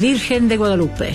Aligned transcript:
Virgen 0.00 0.48
de 0.48 0.56
Guadalupe. 0.56 1.14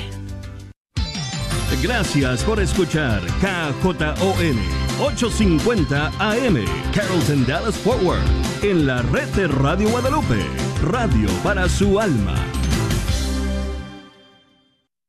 Gracias 1.81 2.43
por 2.43 2.59
escuchar 2.59 3.19
KJON 3.41 4.59
850 5.01 6.11
AM 6.19 6.63
Carrollton 6.93 7.47
Dallas 7.47 7.75
Forward 7.77 8.21
en 8.61 8.85
la 8.85 9.01
red 9.01 9.27
de 9.29 9.47
Radio 9.47 9.89
Guadalupe, 9.89 10.39
radio 10.83 11.27
para 11.43 11.67
su 11.67 11.99
alma. 11.99 12.35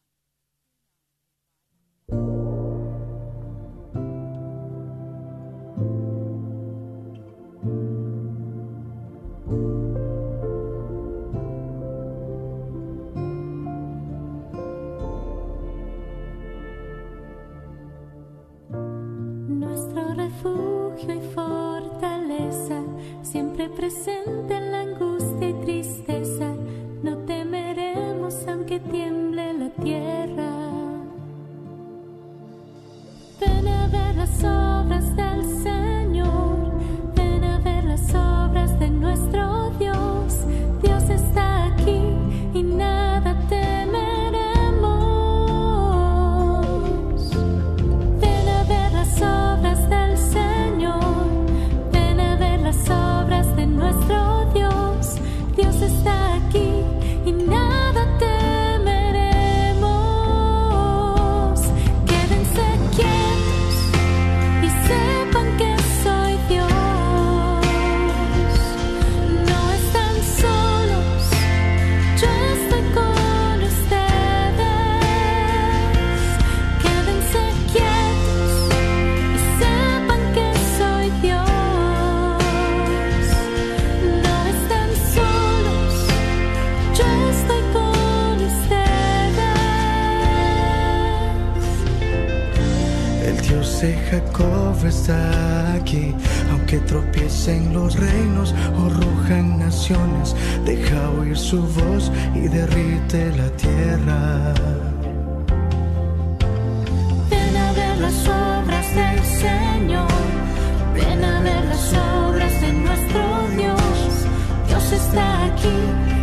Está 114.95 115.47
aquí 115.47 116.14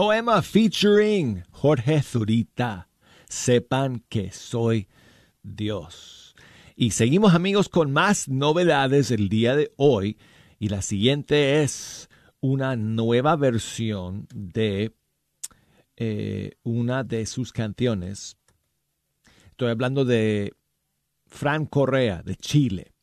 Joema 0.00 0.40
featuring 0.40 1.44
Jorge 1.50 2.00
Zurita. 2.00 2.88
Sepan 3.28 4.02
que 4.08 4.30
soy 4.32 4.88
Dios. 5.42 6.34
Y 6.74 6.92
seguimos 6.92 7.34
amigos 7.34 7.68
con 7.68 7.92
más 7.92 8.26
novedades 8.26 9.10
el 9.10 9.28
día 9.28 9.54
de 9.56 9.74
hoy. 9.76 10.16
Y 10.58 10.70
la 10.70 10.80
siguiente 10.80 11.62
es 11.62 12.08
una 12.40 12.76
nueva 12.76 13.36
versión 13.36 14.26
de 14.34 14.94
eh, 15.98 16.52
una 16.62 17.04
de 17.04 17.26
sus 17.26 17.52
canciones. 17.52 18.38
Estoy 19.50 19.68
hablando 19.68 20.06
de 20.06 20.54
Fran 21.26 21.66
Correa 21.66 22.22
de 22.22 22.36
Chile. 22.36 22.94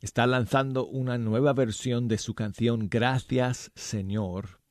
Está 0.00 0.26
lanzando 0.26 0.86
una 0.86 1.18
nueva 1.18 1.52
versión 1.52 2.08
de 2.08 2.16
su 2.16 2.34
canción 2.34 2.88
Gracias 2.88 3.70
Señor. 3.74 4.63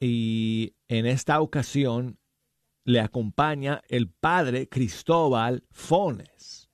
Y 0.00 0.74
en 0.88 1.06
esta 1.06 1.40
ocasión 1.40 2.18
le 2.84 3.00
acompaña 3.00 3.82
el 3.88 4.08
padre 4.08 4.68
Cristóbal 4.68 5.64
Fones. 5.70 6.70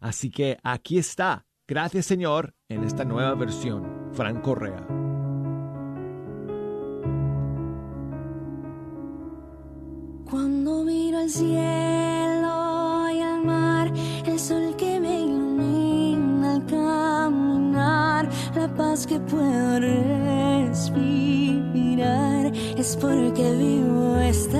Así 0.00 0.30
que 0.30 0.58
aquí 0.62 0.98
está. 0.98 1.46
Gracias 1.66 2.06
Señor 2.06 2.54
en 2.68 2.84
esta 2.84 3.04
nueva 3.04 3.34
versión. 3.34 4.10
Fran 4.12 4.40
Correa. 4.40 4.86
Cuando 10.30 10.84
miro 10.84 11.18
al 11.18 11.28
cielo 11.28 13.10
y 13.10 13.20
al 13.20 13.44
mar, 13.44 13.92
el 14.26 14.38
sol 14.38 14.74
que 14.76 14.98
me 14.98 15.20
ilumina 15.20 16.54
al 16.54 16.64
caminar, 16.66 18.28
la 18.54 18.74
paz 18.74 19.06
que 19.06 19.20
puedo 19.20 19.78
respirar, 19.78 20.92
es 22.82 22.96
porque 22.96 23.52
vivo 23.52 24.18
estás. 24.18 24.58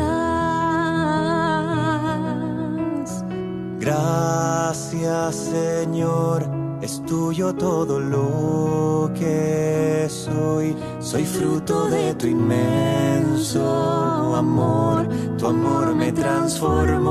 Gracias 3.80 5.34
Señor, 5.34 6.48
es 6.80 7.02
tuyo 7.04 7.52
todo 7.52 7.98
lo 7.98 9.10
que 9.18 10.06
soy. 10.08 10.76
Soy 11.00 11.24
fruto 11.24 11.90
de 11.90 12.14
tu 12.14 12.28
inmenso 12.28 14.36
amor, 14.36 15.08
tu 15.36 15.48
amor 15.48 15.92
me 15.96 16.12
transformó. 16.12 17.10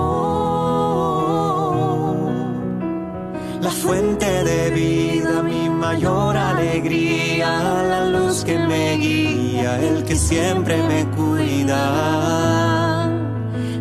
La 3.62 3.70
fuente 3.70 4.46
de 4.46 4.70
vida, 4.72 5.44
mi 5.44 5.71
mayor 5.92 6.38
alegría, 6.38 7.50
la 7.92 8.06
luz 8.06 8.46
que 8.46 8.58
me 8.58 8.96
guía, 8.96 9.78
el 9.80 10.06
que 10.06 10.16
siempre 10.16 10.76
me 10.90 11.06
cuida. 11.18 11.82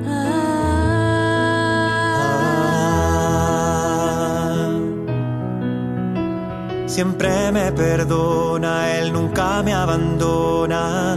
Ah. 0.09 0.41
siempre 6.87 7.53
me 7.53 7.71
perdona, 7.71 8.73
Él 8.99 9.13
nunca 9.13 9.63
me 9.63 9.73
abandona, 9.73 11.17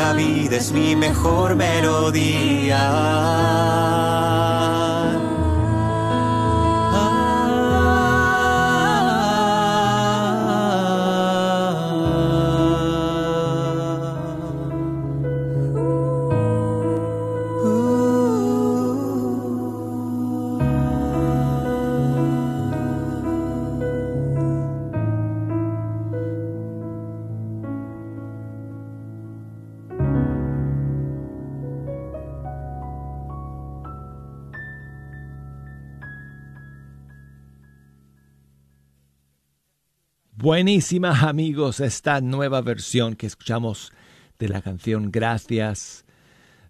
la 0.00 0.12
vida, 0.14 0.56
es 0.56 0.72
mi 0.72 0.96
mejor 0.96 1.56
melodía. 1.56 2.80
Buenísimas 40.60 41.22
amigos, 41.22 41.80
esta 41.80 42.20
nueva 42.20 42.60
versión 42.60 43.16
que 43.16 43.26
escuchamos 43.26 43.94
de 44.38 44.50
la 44.50 44.60
canción 44.60 45.10
Gracias 45.10 46.04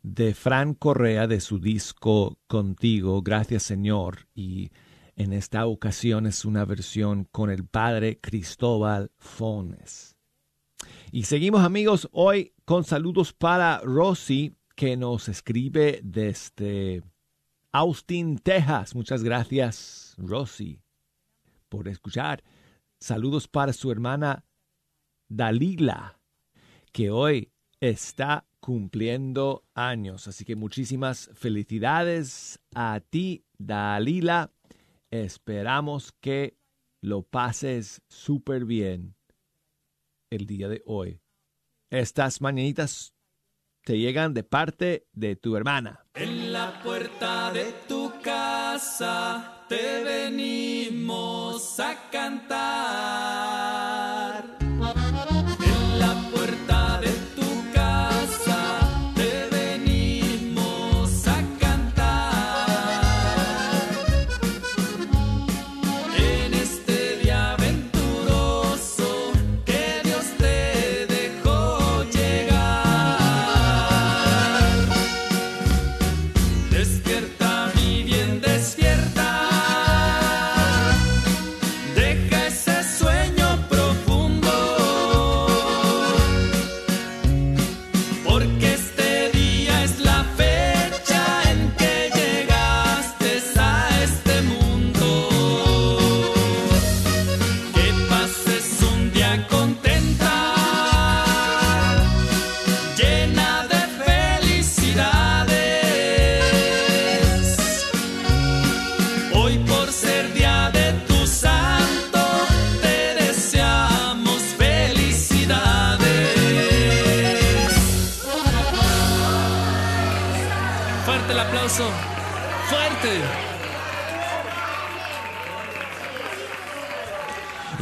de 0.04 0.32
Fran 0.32 0.74
Correa 0.74 1.26
de 1.26 1.40
su 1.40 1.58
disco 1.58 2.38
Contigo, 2.46 3.20
Gracias 3.20 3.64
Señor, 3.64 4.28
y 4.32 4.70
en 5.16 5.32
esta 5.32 5.66
ocasión 5.66 6.28
es 6.28 6.44
una 6.44 6.64
versión 6.64 7.24
con 7.32 7.50
el 7.50 7.66
padre 7.66 8.20
Cristóbal 8.20 9.10
Fones. 9.18 10.16
Y 11.10 11.24
seguimos 11.24 11.64
amigos 11.64 12.08
hoy 12.12 12.52
con 12.64 12.84
saludos 12.84 13.32
para 13.32 13.80
Rosy 13.80 14.54
que 14.76 14.96
nos 14.96 15.28
escribe 15.28 15.98
desde 16.04 17.02
Austin, 17.72 18.38
Texas. 18.38 18.94
Muchas 18.94 19.24
gracias 19.24 20.14
Rosy 20.16 20.78
por 21.68 21.88
escuchar. 21.88 22.44
Saludos 23.00 23.48
para 23.48 23.72
su 23.72 23.90
hermana 23.90 24.44
Dalila, 25.28 26.20
que 26.92 27.10
hoy 27.10 27.50
está 27.80 28.46
cumpliendo 28.60 29.64
años. 29.74 30.28
Así 30.28 30.44
que 30.44 30.54
muchísimas 30.54 31.30
felicidades 31.32 32.60
a 32.74 33.00
ti, 33.00 33.46
Dalila. 33.58 34.52
Esperamos 35.10 36.12
que 36.20 36.58
lo 37.00 37.22
pases 37.22 38.02
súper 38.06 38.66
bien 38.66 39.16
el 40.30 40.46
día 40.46 40.68
de 40.68 40.82
hoy. 40.84 41.22
Estas 41.90 42.42
mañanitas 42.42 43.14
te 43.82 43.98
llegan 43.98 44.34
de 44.34 44.44
parte 44.44 45.06
de 45.12 45.36
tu 45.36 45.56
hermana. 45.56 46.04
En 46.14 46.52
la 46.52 46.82
puerta 46.82 47.50
de 47.50 47.72
tu 47.88 48.09
casa 48.22 49.64
te 49.68 50.02
venimos 50.04 51.78
a 51.80 51.94
cantar. 52.10 53.59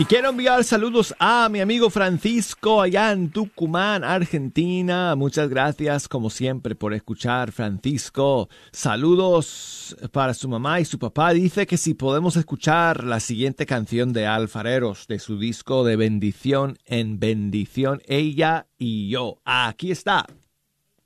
Quiero 0.09 0.31
enviar 0.31 0.65
saludos 0.65 1.15
a 1.19 1.49
mi 1.51 1.61
amigo 1.61 1.91
Francisco 1.91 2.81
allá 2.81 3.13
en 3.13 3.31
Tucumán, 3.31 4.03
Argentina. 4.03 5.15
Muchas 5.15 5.51
gracias 5.51 6.09
como 6.09 6.31
siempre 6.31 6.75
por 6.75 6.95
escuchar, 6.95 7.53
Francisco. 7.53 8.49
Saludos 8.73 9.95
para 10.11 10.33
su 10.33 10.49
mamá 10.49 10.81
y 10.81 10.87
su 10.87 10.99
papá. 10.99 11.35
Dice 11.35 11.67
que 11.67 11.77
si 11.77 11.93
podemos 11.93 12.37
escuchar 12.37 13.05
la 13.05 13.21
siguiente 13.21 13.67
canción 13.67 14.15
de 14.15 14.27
Alfareros 14.27 15.07
de 15.09 15.19
su 15.19 15.39
disco 15.39 15.85
de 15.85 15.97
bendición 15.97 16.79
en 16.87 17.21
bendición, 17.21 18.01
ella 18.07 18.67
y 18.79 19.11
yo. 19.11 19.37
Aquí 19.45 19.91
está. 19.91 20.27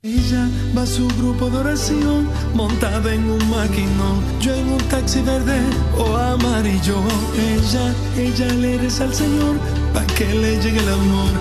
Ella 0.05 0.49
va 0.77 0.81
a 0.81 0.85
su 0.85 1.07
grupo 1.07 1.49
de 1.49 1.59
oración 1.59 2.27
montada 2.53 3.13
en 3.13 3.23
un 3.23 3.49
maquinón. 3.49 4.19
Yo 4.41 4.53
en 4.53 4.67
un 4.67 4.77
taxi 4.89 5.21
verde 5.21 5.57
o 5.97 6.17
amarillo. 6.17 6.97
Ella, 7.37 7.95
ella 8.17 8.47
le 8.53 8.77
reza 8.79 9.05
al 9.05 9.13
Señor 9.13 9.55
para 9.93 10.05
que 10.07 10.25
le 10.25 10.61
llegue 10.61 10.79
el 10.79 10.89
amor. 10.89 11.31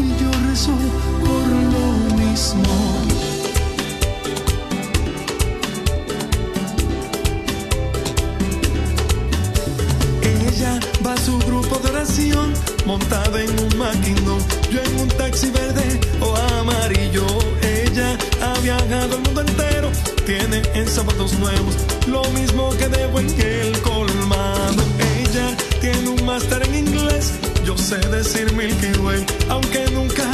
Y 0.00 0.08
yo 0.20 0.32
rezo 0.50 0.72
por 1.20 1.46
lo 1.74 2.16
mismo. 2.16 2.74
Ella 10.24 10.80
va 11.06 11.12
a 11.12 11.16
su 11.18 11.38
grupo 11.38 11.78
de 11.84 11.90
oración 11.90 12.52
montada 12.84 13.40
en 13.40 13.50
un 13.60 13.78
maquinón, 13.78 14.40
yo 14.72 14.80
en 14.82 15.02
un 15.02 15.08
taxi 15.08 15.50
verde 15.50 15.77
viajado 18.88 19.16
el 19.16 19.22
mundo 19.22 19.40
entero, 19.42 19.90
tiene 20.24 20.62
en 20.74 20.88
zapatos 20.88 21.38
nuevos 21.38 21.74
lo 22.06 22.24
mismo 22.30 22.70
que 22.70 22.88
debo 22.88 23.20
en 23.20 23.28
el 23.40 23.80
colmado. 23.82 24.82
Ella 25.18 25.56
tiene 25.80 26.08
un 26.08 26.24
máster 26.24 26.62
en 26.62 26.74
inglés, 26.74 27.32
yo 27.64 27.76
sé 27.76 27.98
decir 28.08 28.50
Milky 28.54 28.98
Way, 29.00 29.24
aunque 29.50 29.90
nunca 29.90 30.24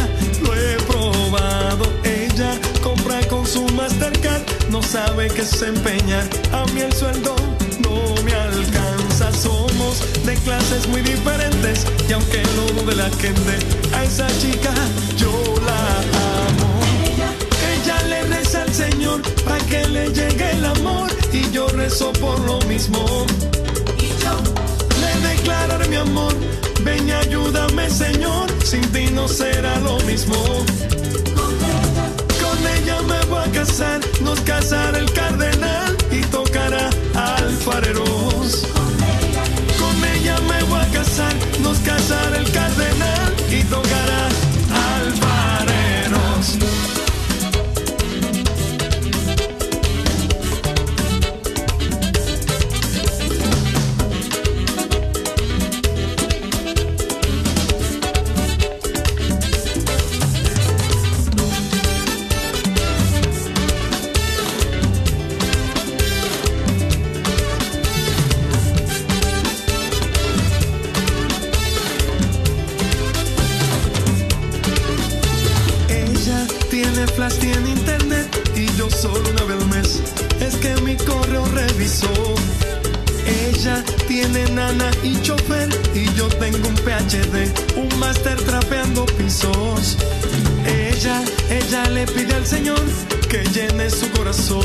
lo 0.42 0.54
he 0.54 0.76
probado. 0.86 1.84
Ella 2.04 2.52
compra 2.82 3.20
con 3.28 3.44
su 3.46 3.64
Mastercard, 3.70 4.42
no 4.70 4.82
sabe 4.82 5.28
que 5.28 5.42
se 5.44 5.68
empeña, 5.68 6.20
a 6.52 6.64
mí 6.72 6.80
el 6.80 6.92
sueldo 6.92 7.34
no 7.80 8.22
me 8.22 8.34
alcanza. 8.34 9.32
Somos 9.32 10.00
de 10.24 10.34
clases 10.36 10.86
muy 10.88 11.02
diferentes 11.02 11.86
y 12.08 12.12
aunque 12.12 12.42
lo 12.56 12.82
dude 12.82 12.94
la 12.94 13.10
gente, 13.10 13.58
a 13.94 14.04
esa 14.04 14.28
chica 14.38 14.72
yo 15.16 15.32
la 15.66 15.98
amo. 15.98 16.33
Señor 19.14 19.44
para 19.44 19.58
que 19.66 19.86
le 19.88 20.08
llegue 20.08 20.50
el 20.52 20.64
amor 20.64 21.10
y 21.32 21.50
yo 21.50 21.68
rezo 21.68 22.12
por 22.14 22.38
lo 22.40 22.58
mismo. 22.62 23.26
Le 25.00 25.28
declarar 25.28 25.88
mi 25.88 25.96
amor, 25.96 26.34
ven 26.82 27.08
y 27.08 27.12
ayúdame 27.12 27.90
Señor, 27.90 28.46
sin 28.64 28.82
ti 28.92 29.06
no 29.12 29.28
será 29.28 29.78
lo 29.80 29.98
mismo. 30.00 30.36
Con 32.42 32.58
ella 32.76 33.02
me 33.02 33.24
voy 33.26 33.42
a 33.44 33.52
casar, 33.52 34.00
nos 34.22 34.40
casará 34.40 34.98
el 34.98 35.12
cardenal 35.12 35.33
un 87.76 87.98
máster 87.98 88.40
trapeando 88.44 89.04
pisos. 89.04 89.98
Ella, 90.66 91.22
ella 91.50 91.84
le 91.90 92.06
pide 92.06 92.34
al 92.34 92.46
Señor 92.46 92.80
que 93.28 93.44
llene 93.52 93.90
su 93.90 94.10
corazón. 94.12 94.64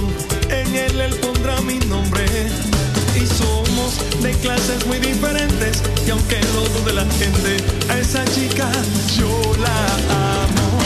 En 0.50 0.74
él 0.74 1.02
él 1.02 1.16
pondrá 1.16 1.60
mi 1.62 1.80
nombre. 1.80 2.24
Y 3.14 3.26
somos 3.26 4.22
de 4.22 4.32
clases 4.36 4.86
muy 4.86 5.00
diferentes 5.00 5.84
y 6.08 6.12
aunque 6.12 6.40
lo 6.54 6.62
dude 6.80 6.94
la 6.94 7.06
gente, 7.20 7.58
a 7.90 8.00
esa 8.00 8.24
chica 8.34 8.72
yo 9.18 9.30
la 9.60 9.86
amo. 10.46 10.80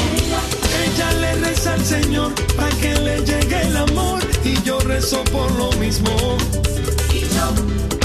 Ella 0.86 1.12
le 1.20 1.36
reza 1.36 1.74
al 1.74 1.86
Señor 1.86 2.34
para 2.56 2.76
que 2.78 2.96
le 2.96 3.24
llegue 3.24 3.62
el 3.62 3.78
amor 3.78 4.24
y 4.44 4.60
yo 4.63 4.80
rezo 4.80 5.24
por 5.26 5.52
lo 5.52 5.72
mismo. 5.74 6.38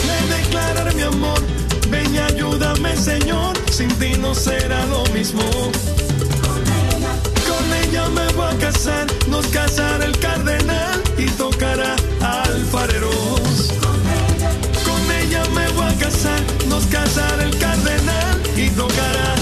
Le 0.06 0.36
declarar 0.36 0.94
mi 0.94 1.02
amor, 1.02 1.40
y 1.40 1.47
ayúdame 2.78 2.96
Señor, 2.96 3.56
sin 3.70 3.88
ti 3.98 4.12
no 4.18 4.34
será 4.34 4.84
lo 4.86 5.04
mismo. 5.12 5.42
Con 7.48 7.74
ella 7.82 8.08
me 8.10 8.32
voy 8.32 8.46
a 8.46 8.58
casar, 8.58 9.06
nos 9.28 9.46
casará 9.48 10.04
el 10.04 10.18
cardenal 10.18 11.02
y 11.16 11.26
tocará 11.26 11.96
alfareros. 12.20 13.72
Con 14.84 15.12
ella 15.22 15.42
me 15.54 15.68
voy 15.70 15.86
a 15.86 15.98
casar, 15.98 16.40
nos 16.68 16.84
casará 16.86 17.44
el 17.44 17.58
cardenal 17.58 18.42
y 18.56 18.68
tocará 18.70 19.37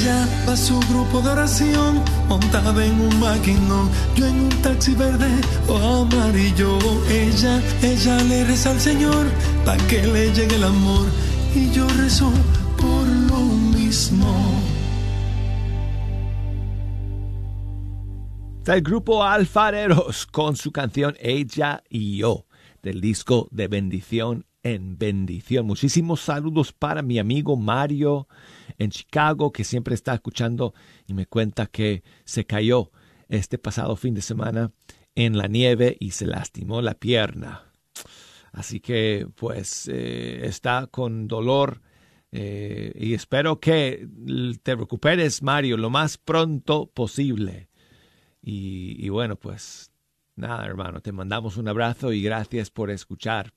Ella 0.00 0.28
va 0.46 0.52
a 0.52 0.56
su 0.56 0.78
grupo 0.90 1.20
de 1.22 1.30
oración 1.30 2.04
montada 2.28 2.84
en 2.84 3.00
un 3.00 3.18
maquinón, 3.18 3.90
yo 4.14 4.26
en 4.26 4.42
un 4.42 4.62
taxi 4.62 4.94
verde 4.94 5.28
o 5.66 5.76
amarillo. 5.76 6.78
Ella, 7.10 7.60
ella 7.82 8.22
le 8.22 8.44
reza 8.44 8.70
al 8.70 8.80
Señor 8.80 9.26
para 9.64 9.84
que 9.88 10.06
le 10.06 10.32
llegue 10.32 10.54
el 10.54 10.62
amor 10.62 11.06
y 11.52 11.72
yo 11.72 11.84
rezo 11.96 12.30
por 12.76 13.08
lo 13.08 13.40
mismo. 13.76 14.32
El 18.66 18.82
grupo 18.82 19.24
Alfareros 19.24 20.26
con 20.26 20.54
su 20.54 20.70
canción 20.70 21.16
Ella 21.18 21.82
y 21.90 22.18
yo 22.18 22.46
del 22.84 23.00
disco 23.00 23.48
de 23.50 23.66
bendición 23.66 24.46
en 24.62 24.98
bendición. 24.98 25.66
Muchísimos 25.66 26.20
saludos 26.20 26.72
para 26.72 27.02
mi 27.02 27.18
amigo 27.18 27.56
Mario 27.56 28.28
en 28.78 28.90
Chicago 28.90 29.52
que 29.52 29.64
siempre 29.64 29.94
está 29.94 30.14
escuchando 30.14 30.74
y 31.06 31.14
me 31.14 31.26
cuenta 31.26 31.66
que 31.66 32.02
se 32.24 32.44
cayó 32.44 32.90
este 33.28 33.58
pasado 33.58 33.96
fin 33.96 34.14
de 34.14 34.22
semana 34.22 34.72
en 35.14 35.36
la 35.36 35.48
nieve 35.48 35.96
y 36.00 36.12
se 36.12 36.26
lastimó 36.26 36.82
la 36.82 36.94
pierna. 36.94 37.64
Así 38.52 38.80
que 38.80 39.26
pues 39.34 39.88
eh, 39.88 40.46
está 40.46 40.86
con 40.86 41.28
dolor 41.28 41.82
eh, 42.30 42.92
y 42.94 43.14
espero 43.14 43.60
que 43.60 44.06
te 44.62 44.74
recuperes 44.74 45.42
Mario 45.42 45.76
lo 45.76 45.90
más 45.90 46.18
pronto 46.18 46.86
posible. 46.86 47.68
Y, 48.42 48.96
y, 49.04 49.08
bueno, 49.08 49.36
pues 49.36 49.90
nada, 50.36 50.64
hermano, 50.64 51.00
te 51.00 51.12
mandamos 51.12 51.56
un 51.56 51.68
abrazo 51.68 52.12
y 52.12 52.22
gracias 52.22 52.70
por 52.70 52.90
escuchar. 52.90 53.52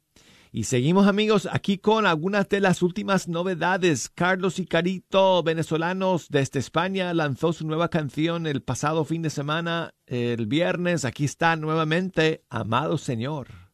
Y 0.53 0.65
seguimos 0.65 1.07
amigos 1.07 1.47
aquí 1.49 1.77
con 1.77 2.05
algunas 2.05 2.49
de 2.49 2.59
las 2.59 2.81
últimas 2.81 3.29
novedades. 3.29 4.09
Carlos 4.09 4.59
y 4.59 4.65
Carito, 4.65 5.43
venezolanos 5.43 6.27
desde 6.29 6.59
España, 6.59 7.13
lanzó 7.13 7.53
su 7.53 7.65
nueva 7.65 7.89
canción 7.89 8.45
el 8.45 8.61
pasado 8.61 9.05
fin 9.05 9.21
de 9.21 9.29
semana, 9.29 9.93
el 10.07 10.47
viernes. 10.47 11.05
Aquí 11.05 11.23
está 11.23 11.55
nuevamente, 11.55 12.43
Amado 12.49 12.97
Señor. 12.97 13.70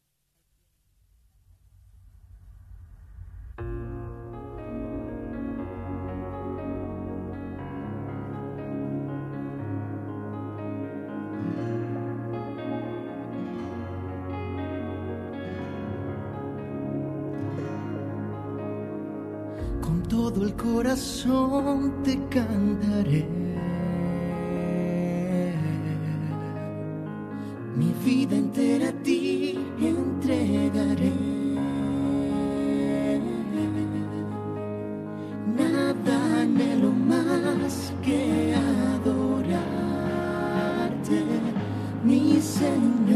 todo 20.17 20.43
el 20.43 20.53
corazón 20.55 21.93
te 22.03 22.17
cantaré. 22.35 23.23
Mi 27.75 27.93
vida 28.03 28.35
entera 28.35 28.89
a 28.89 28.93
ti 29.03 29.59
entregaré. 29.79 31.13
Nada 35.55 36.41
anhelo 36.41 36.91
más 36.91 37.93
que 38.03 38.55
adorarte, 38.55 39.57
mi 42.03 42.41
Señor. 42.41 43.06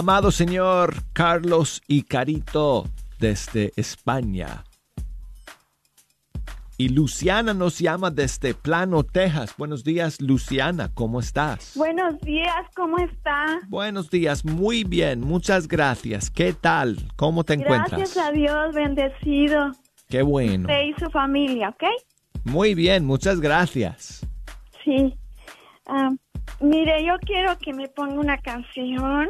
Amado 0.00 0.30
señor 0.30 0.94
Carlos 1.12 1.82
y 1.86 2.04
Carito 2.04 2.88
desde 3.18 3.70
España. 3.76 4.64
Y 6.78 6.88
Luciana 6.88 7.52
nos 7.52 7.78
llama 7.78 8.10
desde 8.10 8.54
Plano, 8.54 9.02
Texas. 9.02 9.54
Buenos 9.58 9.84
días, 9.84 10.18
Luciana, 10.22 10.90
¿cómo 10.94 11.20
estás? 11.20 11.74
Buenos 11.76 12.18
días, 12.22 12.64
¿cómo 12.74 12.96
está? 12.96 13.60
Buenos 13.68 14.08
días, 14.08 14.42
muy 14.42 14.84
bien, 14.84 15.20
muchas 15.20 15.68
gracias. 15.68 16.30
¿Qué 16.30 16.54
tal? 16.54 16.96
¿Cómo 17.16 17.44
te 17.44 17.52
encuentras? 17.52 18.00
Gracias 18.00 18.16
a 18.16 18.32
Dios, 18.32 18.74
bendecido. 18.74 19.72
Qué 20.08 20.22
bueno. 20.22 20.62
Usted 20.62 20.82
y 20.82 20.94
su 20.98 21.10
familia, 21.10 21.68
¿ok? 21.68 21.84
Muy 22.44 22.74
bien, 22.74 23.04
muchas 23.04 23.38
gracias. 23.38 24.26
Sí. 24.82 25.14
Ah, 25.84 26.08
mire, 26.58 27.04
yo 27.04 27.18
quiero 27.18 27.58
que 27.58 27.74
me 27.74 27.86
ponga 27.88 28.14
una 28.14 28.38
canción 28.38 29.28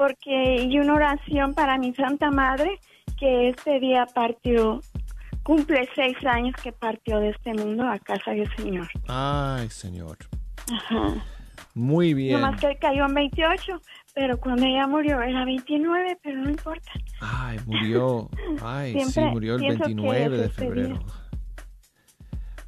porque 0.00 0.62
y 0.62 0.78
una 0.78 0.94
oración 0.94 1.52
para 1.52 1.76
mi 1.76 1.92
Santa 1.92 2.30
Madre 2.30 2.80
que 3.18 3.50
este 3.50 3.78
día 3.80 4.06
partió, 4.06 4.80
cumple 5.42 5.86
seis 5.94 6.16
años 6.24 6.54
que 6.62 6.72
partió 6.72 7.20
de 7.20 7.28
este 7.28 7.52
mundo 7.52 7.86
a 7.86 7.98
casa 7.98 8.30
del 8.30 8.50
Señor. 8.56 8.88
Ay, 9.08 9.68
señor. 9.68 10.16
Ajá. 10.72 11.22
Muy 11.74 12.14
bien. 12.14 12.40
Nomás 12.40 12.58
que 12.58 12.78
cayó 12.78 13.04
en 13.04 13.12
28, 13.12 13.82
pero 14.14 14.40
cuando 14.40 14.64
ella 14.64 14.86
murió 14.86 15.20
era 15.20 15.44
29, 15.44 16.18
pero 16.22 16.40
no 16.44 16.48
importa. 16.48 16.90
Ay, 17.20 17.58
murió. 17.66 18.30
Ay, 18.62 18.98
sí, 19.04 19.20
murió 19.20 19.56
el 19.56 19.60
pienso 19.60 19.80
que 19.80 19.94
29 19.94 20.28
de 20.30 20.36
es 20.36 20.50
este 20.50 20.64
febrero. 20.64 20.98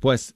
Pues, 0.00 0.34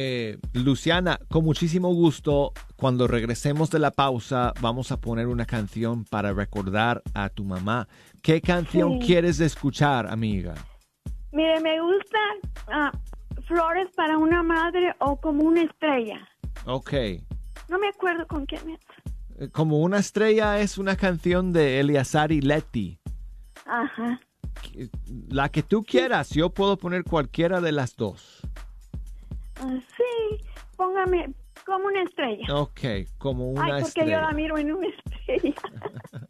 eh, 0.00 0.38
Luciana, 0.52 1.18
con 1.28 1.44
muchísimo 1.44 1.92
gusto, 1.92 2.52
cuando 2.76 3.08
regresemos 3.08 3.68
de 3.70 3.80
la 3.80 3.90
pausa, 3.90 4.52
vamos 4.60 4.92
a 4.92 5.00
poner 5.00 5.26
una 5.26 5.44
canción 5.44 6.04
para 6.04 6.32
recordar 6.32 7.02
a 7.14 7.28
tu 7.30 7.42
mamá. 7.44 7.88
¿Qué 8.22 8.40
canción 8.40 9.00
Sí. 9.00 9.06
quieres 9.06 9.40
escuchar, 9.40 10.06
amiga? 10.06 10.54
Mire, 11.32 11.60
me 11.60 11.80
gusta 11.80 12.18
ah, 12.68 12.92
Flores 13.48 13.88
para 13.96 14.16
una 14.18 14.42
madre 14.44 14.94
o 15.00 15.16
como 15.20 15.42
una 15.42 15.62
estrella. 15.62 16.20
Ok. 16.64 16.92
No 17.68 17.78
me 17.80 17.88
acuerdo 17.88 18.24
con 18.28 18.46
quién 18.46 18.70
es. 18.70 18.80
Eh, 19.40 19.48
Como 19.50 19.80
una 19.80 19.98
estrella 19.98 20.60
es 20.60 20.78
una 20.78 20.94
canción 20.96 21.52
de 21.52 21.80
Eleazar 21.80 22.30
y 22.30 22.40
Letty. 22.40 22.98
Ajá. 23.66 24.20
La 25.28 25.48
que 25.48 25.62
tú 25.62 25.82
quieras, 25.82 26.30
yo 26.30 26.50
puedo 26.50 26.76
poner 26.76 27.02
cualquiera 27.04 27.60
de 27.60 27.72
las 27.72 27.96
dos. 27.96 28.40
Sí, 29.96 30.44
póngame 30.76 31.32
como 31.66 31.86
una 31.86 32.02
estrella. 32.02 32.46
Ok, 32.54 32.80
como 33.18 33.50
una 33.50 33.64
Ay, 33.76 33.82
porque 33.82 34.00
yo 34.00 34.02
estrella. 34.06 34.20
la 34.22 34.32
miro 34.32 34.58
en 34.58 34.72
una 34.72 34.86
estrella. 34.88 35.54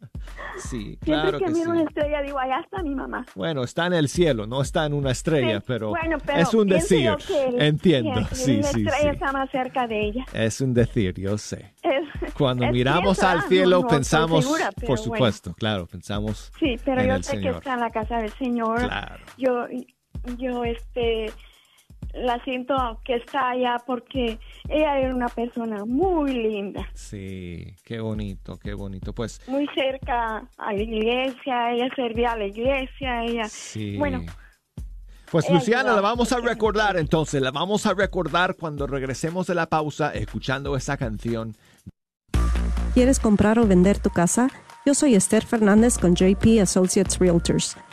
Sí, 0.57 0.97
Siempre 1.03 1.05
claro 1.05 1.39
que, 1.39 1.45
que 1.45 1.51
miro 1.51 1.63
sí. 1.65 1.69
una 1.71 1.83
estrella 1.83 2.21
digo, 2.21 2.37
allá 2.39 2.59
está 2.59 2.83
mi 2.83 2.93
mamá. 2.93 3.25
Bueno, 3.35 3.63
está 3.63 3.87
en 3.87 3.93
el 3.93 4.09
cielo, 4.09 4.45
no 4.45 4.61
está 4.61 4.85
en 4.85 4.93
una 4.93 5.11
estrella, 5.11 5.59
Sí, 5.59 5.63
pero, 5.67 5.89
bueno, 5.89 6.17
pero 6.25 6.39
es 6.39 6.53
un 6.53 6.67
decir. 6.67 7.05
yo 7.05 7.17
que 7.17 7.45
el- 7.45 7.61
Entiendo, 7.61 8.27
que 8.27 8.35
sí, 8.35 8.57
la 8.57 8.63
sí, 8.63 8.81
estrella 8.83 8.99
sí. 9.01 9.07
está 9.07 9.31
más 9.31 9.49
cerca 9.51 9.87
de 9.87 9.99
ella. 10.07 10.25
Es 10.33 10.59
un 10.61 10.73
decir, 10.73 11.13
yo 11.19 11.37
sé. 11.37 11.73
Es- 11.81 12.33
Cuando 12.33 12.65
es- 12.65 12.71
miramos 12.71 13.23
al 13.23 13.39
ah, 13.39 13.45
cielo, 13.47 13.81
no, 13.81 13.87
pensamos, 13.87 14.43
segura, 14.45 14.71
por 14.71 14.85
bueno. 14.87 15.03
supuesto, 15.03 15.53
claro, 15.53 15.87
pensamos 15.87 16.51
Sí, 16.59 16.75
pero 16.83 17.01
en 17.01 17.07
yo 17.07 17.13
el 17.15 17.23
sé 17.23 17.31
que 17.33 17.37
Señor. 17.39 17.55
está 17.55 17.73
en 17.73 17.79
la 17.79 17.89
casa 17.89 18.17
del 18.17 18.31
Señor. 18.33 18.79
Claro. 18.79 19.23
Yo, 19.37 19.65
yo, 20.37 20.63
este, 20.65 21.31
la 22.13 22.43
siento 22.43 22.75
que 23.03 23.15
está 23.15 23.51
allá 23.51 23.77
porque 23.85 24.39
ella 24.67 24.99
era 24.99 25.13
una 25.13 25.29
persona 25.29 25.85
muy 25.85 26.33
linda, 26.33 26.87
Sí, 26.93 27.75
qué 27.83 27.99
bonito, 27.99 28.57
qué 28.57 28.73
bonito. 28.73 29.13
Pues 29.13 29.41
muy 29.47 29.67
cerca 29.75 30.47
a 30.57 30.73
la 30.73 30.81
iglesia, 30.81 31.71
ella 31.71 31.87
servía 31.95 32.31
a 32.31 32.37
la 32.37 32.45
iglesia, 32.45 33.23
ella, 33.23 33.47
sí. 33.47 33.97
bueno, 33.97 34.23
Pues 35.31 35.45
ella 35.45 35.55
Luciana, 35.55 35.93
la 35.93 36.01
vamos 36.01 36.31
a 36.31 36.39
recordar 36.39 36.97
entonces, 36.97 37.41
la 37.41 37.51
vamos 37.51 37.85
a 37.85 37.93
recordar 37.93 38.55
cuando 38.55 38.87
regresemos 38.87 39.47
de 39.47 39.55
la 39.55 39.67
pausa 39.67 40.11
escuchando 40.13 40.75
esa 40.75 40.97
canción. 40.97 41.55
¿Quieres 42.93 43.19
comprar 43.19 43.59
o 43.59 43.67
vender 43.67 43.99
tu 43.99 44.09
casa? 44.09 44.49
Yo 44.85 44.95
soy 44.95 45.13
Esther 45.13 45.45
Fernández 45.45 45.99
con 45.99 46.15
JP 46.15 46.59
Associates 46.61 47.19
Realtors 47.19 47.77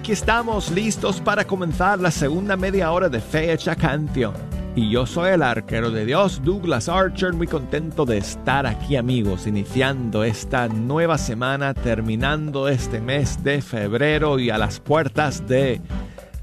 Aquí 0.04 0.12
estamos 0.12 0.70
listos 0.70 1.22
para 1.22 1.48
comenzar 1.48 1.98
la 1.98 2.12
segunda 2.12 2.58
media 2.58 2.92
hora 2.92 3.08
de 3.08 3.22
Fecha 3.22 3.74
Canción. 3.74 4.34
Y 4.76 4.90
yo 4.90 5.06
soy 5.06 5.30
el 5.30 5.42
arquero 5.42 5.92
de 5.92 6.06
Dios, 6.06 6.42
Douglas 6.44 6.90
Archer, 6.90 7.32
muy 7.32 7.48
contento 7.48 8.04
de 8.04 8.18
estar 8.18 8.68
aquí 8.68 8.98
amigos, 8.98 9.48
iniciando 9.48 10.26
esta 10.26 10.68
nueva 10.68 11.18
semana, 11.18 11.74
terminando 11.74 12.68
este 12.68 13.00
mes 13.00 13.42
de 13.46 13.62
febrero 13.62 14.40
y 14.40 14.50
a 14.50 14.58
las 14.58 14.82
puertas 14.82 15.48
de, 15.48 15.80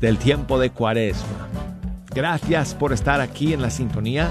del 0.00 0.16
tiempo 0.16 0.58
de 0.58 0.70
cuaresma. 0.70 1.46
Gracias 2.14 2.74
por 2.74 2.94
estar 2.94 3.20
aquí 3.20 3.52
en 3.52 3.60
la 3.60 3.68
sintonía. 3.68 4.30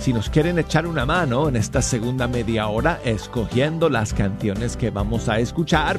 Si 0.00 0.12
nos 0.12 0.30
quieren 0.30 0.56
echar 0.56 0.86
una 0.86 1.04
mano 1.04 1.48
en 1.48 1.56
esta 1.56 1.82
segunda 1.82 2.28
media 2.28 2.68
hora 2.68 3.00
escogiendo 3.04 3.88
las 3.88 4.14
canciones 4.14 4.76
que 4.76 4.90
vamos 4.90 5.28
a 5.28 5.40
escuchar, 5.40 5.98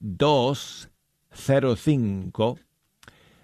205 0.00 2.58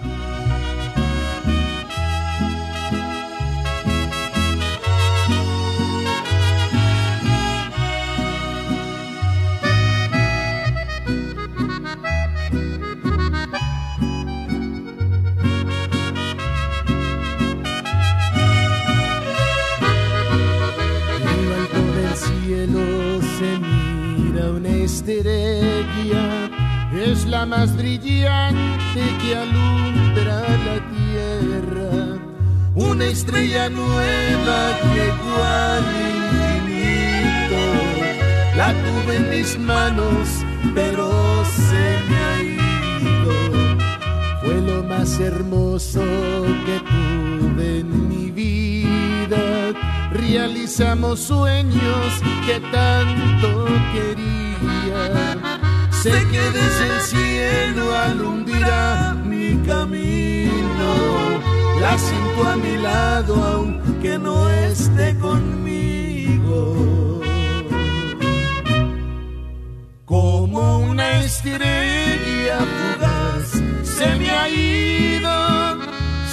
Estrella 24.85 26.49
es 26.93 27.25
la 27.25 27.45
más 27.45 27.75
brillante 27.75 29.01
que 29.21 29.35
alumbra 29.35 30.41
la 30.67 30.77
tierra, 30.95 31.91
una 32.75 33.05
estrella 33.05 33.67
nueva 33.69 34.59
que 34.93 35.05
al 35.43 35.85
infinito. 36.13 37.61
La 38.55 38.73
tuve 38.85 39.15
en 39.15 39.29
mis 39.31 39.57
manos, 39.57 40.45
pero 40.75 41.43
se 41.45 41.85
me 42.07 42.17
ha 42.27 42.35
ido. 42.43 43.33
Fue 44.43 44.61
lo 44.61 44.83
más 44.83 45.19
hermoso 45.19 46.03
que 46.67 46.77
tuve 46.93 47.79
en 47.79 48.07
mi 48.07 48.29
vida. 48.29 49.73
Realizamos 50.11 51.21
sueños 51.21 52.07
que 52.45 52.59
tanto 52.71 53.65
quería 53.91 54.44
Sé 56.05 56.13
que 56.31 56.39
desde 56.39 56.85
el 56.93 57.01
cielo 57.01 57.83
alumbra 57.97 59.15
mi 59.25 59.57
camino. 59.65 60.91
La 61.81 61.97
siento 61.97 62.47
a 62.47 62.55
mi 62.57 62.77
lado 62.77 63.33
aunque 63.43 64.19
no 64.19 64.47
esté 64.49 65.17
conmigo. 65.17 67.21
Como 70.05 70.77
una 70.91 71.21
estrella 71.21 72.59
fugaz 72.75 73.47
se 73.97 74.07
me 74.19 74.29
ha 74.29 74.47
ido. 74.47 75.33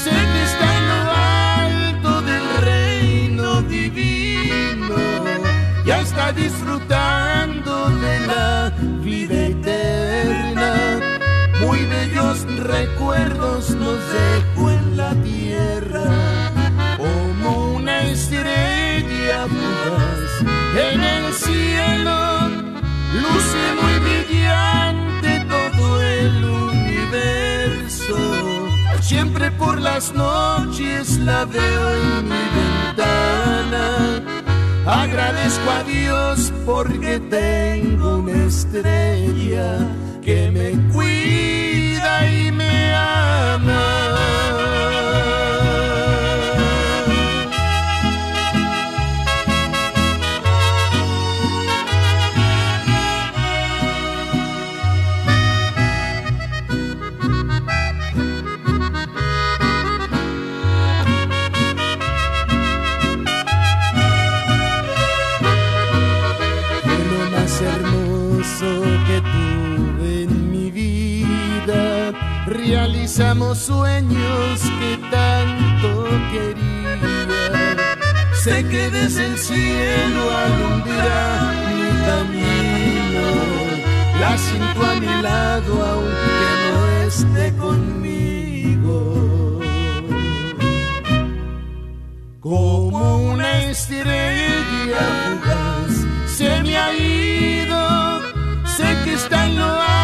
Sé 0.02 0.10
que 0.10 0.42
está 0.50 0.66
en 0.78 0.84
lo 0.90 1.00
alto 1.70 2.10
del 2.30 2.46
reino 2.70 3.62
divino. 3.62 4.96
Ya 5.86 6.02
está 6.02 6.30
disfrutando 6.32 7.41
recuerdos 12.62 13.70
nos 13.70 13.98
dejó 14.12 14.70
en 14.70 14.96
la 14.96 15.14
tierra 15.22 16.04
como 16.96 17.74
una 17.74 18.02
estrella 18.02 19.46
fugaz 19.48 20.42
en 20.76 21.02
el 21.02 21.32
cielo. 21.32 22.48
Luce 23.14 23.62
muy 23.80 23.96
brillante 24.06 25.30
todo 25.48 26.02
el 26.02 26.44
universo. 26.44 28.16
Siempre 29.00 29.50
por 29.52 29.80
las 29.80 30.12
noches 30.14 31.18
la 31.18 31.44
veo 31.44 31.94
en 31.94 32.28
mi 32.28 32.42
ventana 32.56 34.41
agradezco 34.86 35.70
a 35.70 35.82
Dios 35.84 36.52
porque 36.64 37.20
tengo 37.20 38.18
una 38.18 38.46
estrella 38.46 39.78
que 40.22 40.50
me 40.50 40.92
cuida 40.92 42.30
y 42.30 42.52
me 42.52 42.92
ama. 42.94 43.91
Sueños 73.54 74.60
que 74.80 74.98
tanto 75.10 75.88
quería. 76.30 76.98
Sé 78.42 78.64
que 78.68 78.90
desde 78.90 79.26
el 79.26 79.38
cielo 79.38 80.22
alumbra 80.44 81.52
mi 81.76 81.90
camino. 82.08 83.26
La 84.20 84.38
siento 84.38 84.84
a 84.84 84.94
mi 84.94 85.22
lado 85.22 85.72
aunque 85.92 86.48
no 86.68 86.80
esté 87.06 87.56
conmigo. 87.56 88.96
Como 92.40 93.32
una 93.32 93.62
estrella 93.70 95.04
fugaz 95.24 95.92
se 96.26 96.62
me 96.62 96.76
ha 96.76 96.92
ido. 96.94 98.20
Sé 98.76 98.88
que 99.04 99.14
está 99.14 99.46
en 99.46 99.58
lo 99.58 99.66
alto 99.66 100.01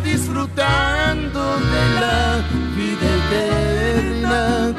disfrutando 0.00 1.58
de 1.58 2.00
la 2.00 2.40
vida 2.76 3.08
eterna. 3.20 4.74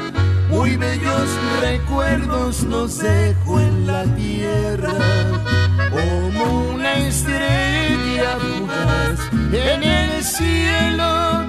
Muy 0.50 0.76
bellos 0.76 1.28
recuerdos 1.60 2.64
nos 2.64 2.98
dejó 2.98 3.60
en 3.60 3.86
la 3.86 4.04
tierra, 4.16 4.92
como 5.90 6.70
una 6.70 6.94
estrella 6.94 8.36
fugaz 8.40 9.20
en 9.52 9.82
el 9.82 10.24
cielo. 10.24 11.46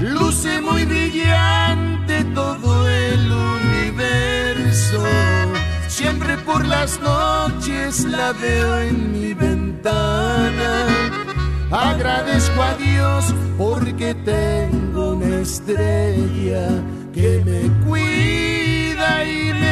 Luce 0.00 0.60
muy 0.60 0.84
brillante 0.84 2.24
todo 2.34 2.88
el 2.88 3.32
universo. 3.32 5.02
Siempre 5.88 6.36
por 6.38 6.64
las 6.64 7.00
noches 7.00 8.04
la 8.04 8.32
veo 8.32 8.78
en 8.80 9.12
mi 9.12 9.34
ventana 9.34 11.09
Agradezco 11.70 12.62
a 12.62 12.74
Dios 12.74 13.34
porque 13.56 14.14
tengo 14.14 15.12
una 15.12 15.40
estrella 15.40 16.68
que 17.12 17.42
me 17.44 17.86
cuida 17.86 19.24
y 19.24 19.52
me 19.52 19.70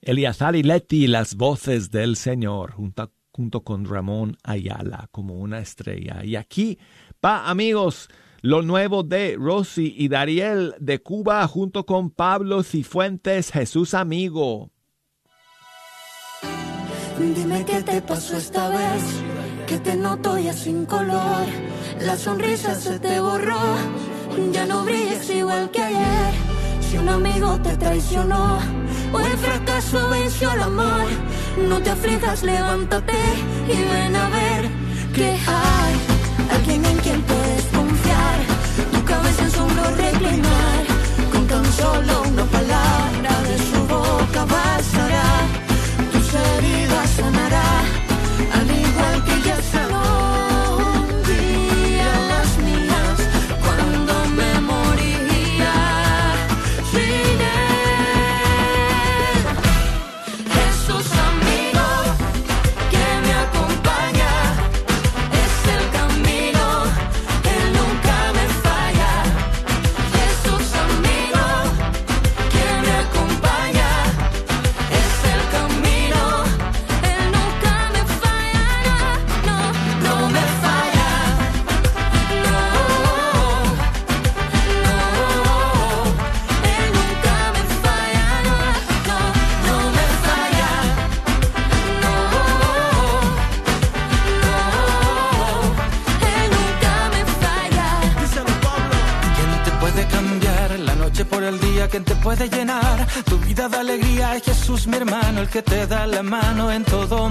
Eliazar 0.00 0.54
y 0.54 0.62
Leti, 0.62 1.06
las 1.06 1.34
voces 1.34 1.90
del 1.90 2.16
Señor, 2.16 2.72
junto, 2.72 3.10
junto 3.34 3.64
con 3.64 3.84
Ramón 3.84 4.36
Ayala, 4.44 5.08
como 5.10 5.34
una 5.34 5.58
estrella. 5.58 6.24
Y 6.24 6.36
aquí 6.36 6.78
va, 7.24 7.50
amigos, 7.50 8.08
lo 8.42 8.62
nuevo 8.62 9.02
de 9.02 9.36
Rosy 9.36 9.92
y 9.96 10.08
Dariel 10.08 10.74
de 10.78 11.02
Cuba, 11.02 11.46
junto 11.48 11.84
con 11.84 12.10
Pablo 12.10 12.62
Cifuentes, 12.62 13.50
Jesús 13.50 13.94
Amigo. 13.94 14.70
Dime 17.18 17.64
qué 17.64 17.82
te 17.82 18.02
pasó 18.02 18.36
esta 18.36 18.68
vez, 18.68 19.02
que 19.66 19.78
te 19.78 19.96
noto 19.96 20.38
ya 20.38 20.52
sin 20.52 20.86
color. 20.86 21.46
La 22.00 22.16
sonrisa 22.16 22.74
se 22.74 23.00
te 23.00 23.18
borró, 23.18 23.60
ya 24.52 24.66
no 24.66 24.84
brillas 24.84 25.28
igual 25.30 25.70
que 25.70 25.82
ayer. 25.82 26.63
Si 26.94 26.98
un 26.98 27.08
amigo 27.08 27.58
te 27.60 27.76
traicionó, 27.76 28.60
o 29.12 29.18
el 29.18 29.36
fracaso 29.38 30.08
venció 30.10 30.52
el 30.52 30.62
amor, 30.62 31.06
no 31.68 31.82
te 31.82 31.90
aflijas, 31.90 32.44
levántate 32.44 33.18
y 33.66 33.82
ven 33.92 34.14
a 34.14 34.28
ver 34.28 34.70
que 35.12 35.30
hay 35.30 35.94
alguien 36.54 36.84
en 36.84 36.96
quien 36.98 37.20
puedes 37.22 37.64
confiar. 37.64 38.36
Tu 38.92 39.04
cabeza 39.04 39.42
en 39.42 39.50
su 39.50 39.66
reclinar, 39.96 40.84
con 41.32 41.48
tan 41.48 41.64
solo 41.72 42.22
una 42.28 42.44
palabra 42.44 42.63
mi 104.86 104.96
hermano, 104.96 105.40
el 105.40 105.48
que 105.48 105.62
te 105.62 105.86
da 105.86 106.06
la 106.06 106.22
mano 106.22 106.70
en 106.70 106.84
todo 106.84 107.28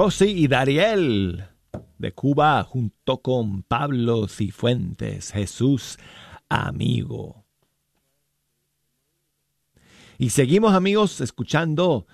Y 0.00 0.46
Dariel 0.46 1.44
de 1.98 2.12
Cuba, 2.12 2.62
junto 2.62 3.20
con 3.20 3.64
Pablo 3.64 4.28
Cifuentes, 4.28 5.32
Jesús 5.32 5.98
Amigo. 6.48 7.44
Y 10.16 10.30
seguimos 10.30 10.74
amigos 10.74 11.20
escuchando 11.20 12.06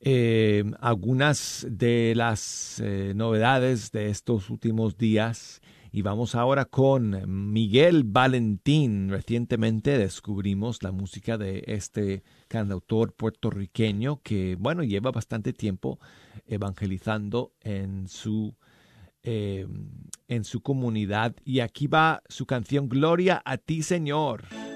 eh, 0.00 0.62
algunas 0.78 1.66
de 1.70 2.12
las 2.14 2.80
eh, 2.84 3.14
novedades 3.16 3.92
de 3.92 4.10
estos 4.10 4.50
últimos 4.50 4.98
días 4.98 5.61
y 5.92 6.00
vamos 6.00 6.34
ahora 6.34 6.64
con 6.64 7.52
Miguel 7.52 8.02
Valentín. 8.04 9.10
Recientemente 9.10 9.98
descubrimos 9.98 10.82
la 10.82 10.90
música 10.90 11.36
de 11.36 11.62
este 11.66 12.22
cantautor 12.48 13.12
puertorriqueño 13.12 14.22
que, 14.22 14.56
bueno, 14.58 14.84
lleva 14.84 15.10
bastante 15.10 15.52
tiempo 15.52 16.00
evangelizando 16.46 17.52
en 17.60 18.08
su, 18.08 18.54
eh, 19.22 19.66
en 20.28 20.44
su 20.44 20.62
comunidad. 20.62 21.36
Y 21.44 21.60
aquí 21.60 21.88
va 21.88 22.22
su 22.26 22.46
canción 22.46 22.88
Gloria 22.88 23.42
a 23.44 23.58
ti, 23.58 23.82
Señor. 23.82 24.71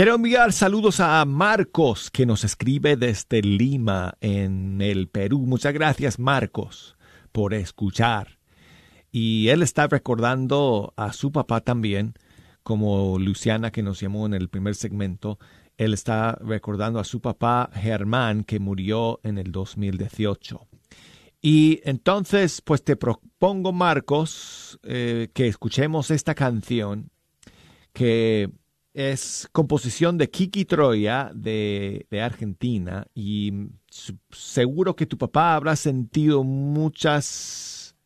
Quiero 0.00 0.14
enviar 0.14 0.54
saludos 0.54 0.98
a 0.98 1.22
Marcos, 1.26 2.10
que 2.10 2.24
nos 2.24 2.42
escribe 2.42 2.96
desde 2.96 3.42
Lima, 3.42 4.14
en 4.22 4.80
el 4.80 5.08
Perú. 5.08 5.40
Muchas 5.40 5.74
gracias, 5.74 6.18
Marcos, 6.18 6.96
por 7.32 7.52
escuchar. 7.52 8.38
Y 9.12 9.48
él 9.48 9.60
está 9.60 9.88
recordando 9.88 10.94
a 10.96 11.12
su 11.12 11.32
papá 11.32 11.60
también, 11.60 12.14
como 12.62 13.18
Luciana 13.18 13.72
que 13.72 13.82
nos 13.82 14.00
llamó 14.00 14.24
en 14.24 14.32
el 14.32 14.48
primer 14.48 14.74
segmento. 14.74 15.38
Él 15.76 15.92
está 15.92 16.32
recordando 16.40 16.98
a 16.98 17.04
su 17.04 17.20
papá 17.20 17.68
Germán, 17.74 18.44
que 18.44 18.58
murió 18.58 19.20
en 19.22 19.36
el 19.36 19.52
2018. 19.52 20.66
Y 21.42 21.82
entonces, 21.84 22.62
pues 22.62 22.82
te 22.82 22.96
propongo, 22.96 23.74
Marcos, 23.74 24.80
eh, 24.82 25.28
que 25.34 25.46
escuchemos 25.46 26.10
esta 26.10 26.34
canción 26.34 27.10
que 27.92 28.50
es 28.92 29.48
composición 29.52 30.18
de 30.18 30.30
Kiki 30.30 30.64
Troya 30.64 31.30
de, 31.34 32.06
de 32.10 32.20
Argentina 32.20 33.06
y 33.14 33.52
seguro 34.30 34.96
que 34.96 35.06
tu 35.06 35.16
papá 35.16 35.54
habrá 35.54 35.76
sentido 35.76 36.42
muchas 36.42 37.96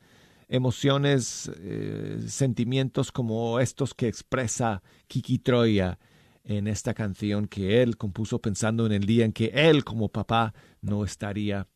emociones, 0.48 1.50
eh, 1.56 2.22
sentimientos 2.26 3.10
como 3.10 3.60
estos 3.60 3.94
que 3.94 4.08
expresa 4.08 4.82
Kiki 5.06 5.38
Troya 5.38 5.98
en 6.44 6.68
esta 6.68 6.92
canción 6.92 7.48
que 7.48 7.82
él 7.82 7.96
compuso 7.96 8.38
pensando 8.40 8.84
en 8.84 8.92
el 8.92 9.06
día 9.06 9.24
en 9.24 9.32
que 9.32 9.46
él 9.54 9.84
como 9.84 10.10
papá 10.10 10.52
no 10.82 11.04
estaría. 11.04 11.66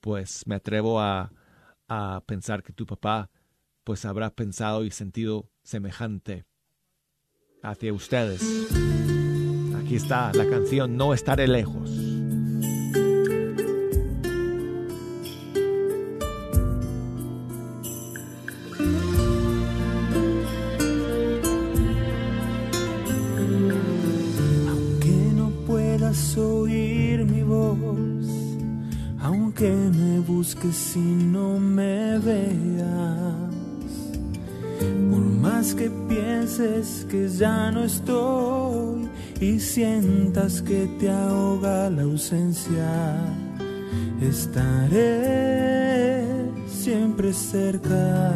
Pues 0.00 0.46
me 0.46 0.56
atrevo 0.56 1.00
a, 1.00 1.32
a 1.88 2.24
pensar 2.26 2.62
que 2.62 2.72
tu 2.72 2.86
papá 2.86 3.30
pues 3.84 4.04
habrá 4.04 4.30
pensado 4.34 4.84
y 4.84 4.90
sentido 4.90 5.48
semejante 5.62 6.47
hacia 7.62 7.92
ustedes. 7.92 8.42
Aquí 9.78 9.96
está 9.96 10.32
la 10.34 10.48
canción 10.48 10.96
No 10.96 11.14
estaré 11.14 11.48
lejos. 11.48 11.90
Aunque 24.68 25.32
no 25.34 25.50
puedas 25.66 26.36
oír 26.36 27.24
mi 27.24 27.42
voz, 27.42 28.28
aunque 29.20 29.70
me 29.70 30.20
busques 30.20 30.96
y 30.96 31.00
no 31.00 31.58
me 31.58 32.18
veas, 32.18 33.47
más 35.48 35.74
que 35.74 35.90
pienses 36.08 37.06
que 37.10 37.28
ya 37.28 37.70
no 37.70 37.84
estoy 37.84 39.08
y 39.40 39.58
sientas 39.58 40.60
que 40.60 40.86
te 40.98 41.10
ahoga 41.10 41.88
la 41.90 42.02
ausencia, 42.02 43.16
estaré 44.20 46.22
siempre 46.66 47.32
cerca 47.32 48.34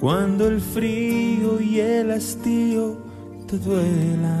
cuando 0.00 0.48
el 0.48 0.60
frío 0.60 1.60
y 1.60 1.80
el 1.80 2.10
hastío 2.10 2.98
te 3.46 3.58
duela. 3.58 4.38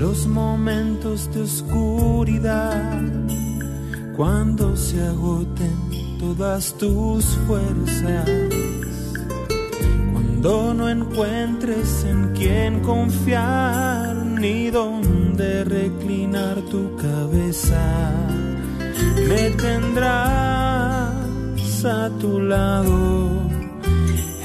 Los 0.00 0.26
momentos 0.26 1.32
de 1.32 1.42
oscuridad, 1.42 3.02
cuando 4.16 4.76
se 4.76 5.00
agoten 5.02 6.07
todas 6.18 6.74
tus 6.74 7.24
fuerzas, 7.46 8.28
cuando 10.12 10.74
no 10.74 10.88
encuentres 10.88 12.04
en 12.04 12.32
quién 12.34 12.80
confiar 12.80 14.16
ni 14.16 14.70
dónde 14.70 15.64
reclinar 15.64 16.56
tu 16.70 16.96
cabeza, 16.96 18.12
me 19.28 19.50
tendrás 19.50 21.18
a 21.84 22.10
tu 22.20 22.40
lado 22.40 23.28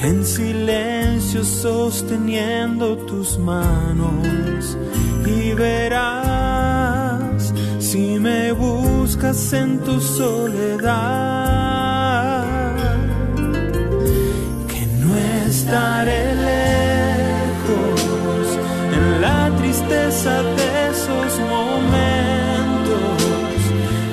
en 0.04 0.24
silencio 0.24 1.44
sosteniendo 1.44 2.98
tus 2.98 3.40
manos 3.40 4.78
y 5.26 5.54
verás 5.54 6.73
si 7.94 8.18
me 8.20 8.52
buscas 8.54 9.54
en 9.54 9.78
tu 9.86 10.02
soledad 10.02 10.88
que 14.68 14.82
no 15.02 15.16
estaré 15.46 16.24
lejos 16.50 18.00
en 18.98 19.22
la 19.22 19.52
tristeza 19.60 20.42
de 20.58 20.68
esos 20.90 21.32
momentos 21.56 21.90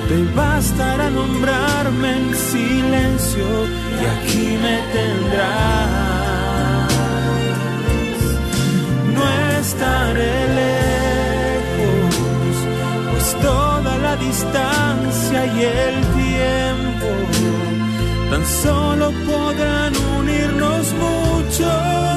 te 0.09 0.17
bastará 0.35 1.09
nombrarme 1.09 2.09
en 2.19 2.35
silencio 2.35 3.47
y 3.99 4.03
aquí 4.13 4.47
me 4.61 4.77
tendrás. 4.93 5.70
El 15.63 15.95
tiempo 16.21 17.09
tan 18.29 18.45
solo 18.45 19.11
podrán 19.25 19.93
unirnos 20.19 20.93
mucho 20.93 21.69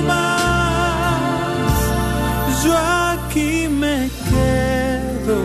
más. 0.07 1.21
Yo 2.65 2.73
aquí 2.77 3.69
me 3.69 4.09
quedo 4.31 5.41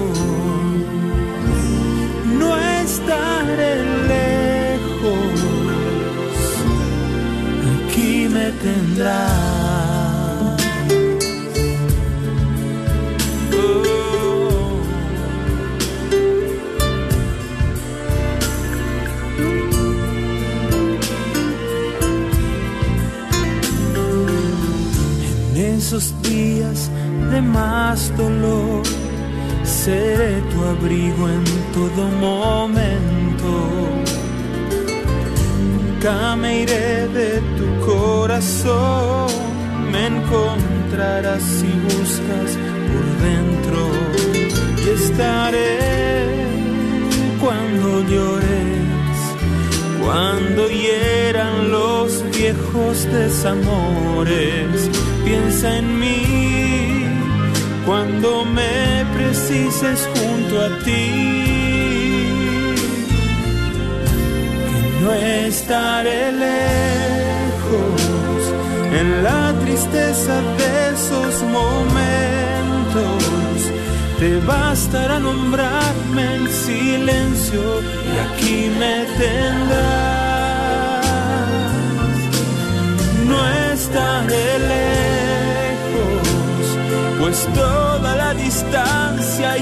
no 2.39 2.58
estaré 2.58 3.76
lejos, 4.14 5.41
aquí 7.76 8.28
me 8.30 8.52
tendrás. 8.64 9.49
Más 27.54 28.16
dolor 28.18 28.84
seré 29.64 30.41
tu 30.52 30.64
abrigo 30.64 31.30
en 31.30 31.43
todo 31.74 32.02
momento. 32.28 33.52
Nunca 35.72 36.36
me 36.36 36.62
iré 36.62 37.08
de 37.20 37.41
tu 37.58 37.68
corazón, 37.86 39.28
me 39.91 40.08
encontrarás 40.08 41.41
si 41.41 41.72
buscas 41.89 42.50
por 42.89 43.06
dentro 43.28 43.80
y 44.86 44.89
estaré 45.02 45.78
cuando 47.41 47.88
llores, 48.14 49.18
cuando 50.04 50.68
hieran 50.70 51.72
los 51.72 52.24
viejos 52.32 53.06
desamores. 53.12 54.89
Piensa 55.26 55.78
en 55.78 56.00
mí 56.00 56.39
cuando 57.86 58.45
me 58.45 59.05
precises 59.15 60.07
junto 60.15 60.61
a 60.61 60.69
ti. 60.84 61.39
No 65.01 65.13
estaré 65.13 66.32
lejos 66.32 68.09
en 68.99 69.23
la 69.23 69.53
tristeza 69.63 70.41
de 70.57 70.89
esos 70.93 71.41
momentos. 71.43 73.19
Te 74.19 74.39
bastará 74.39 75.19
nombrarme 75.19 76.36
en 76.36 76.49
silencio 76.49 77.61
y 77.82 78.17
aquí 78.27 78.69
me 78.77 79.05
tendrás. 79.17 80.19
No 83.25 83.39
estaré 83.73 84.59
lejos, 84.59 84.68
toda 87.54 88.16
la 88.16 88.34
distancia 88.34 89.56